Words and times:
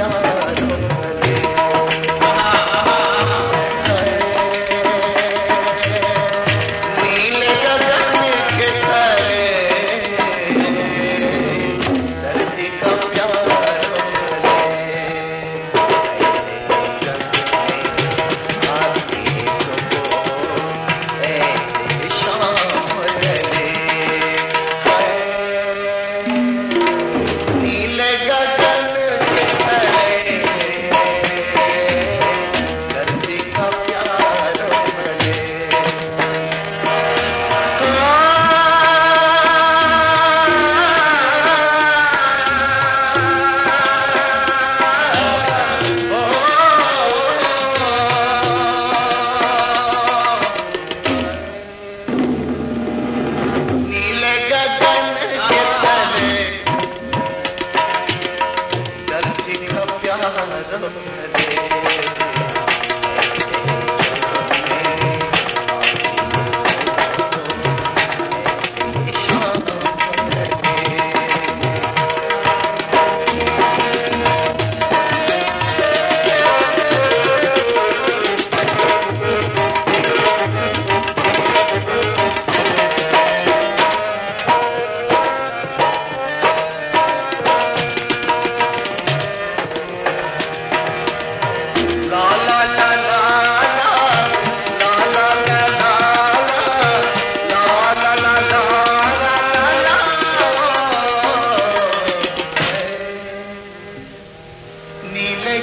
Yeah. 0.00 0.29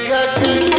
घट 0.06 0.77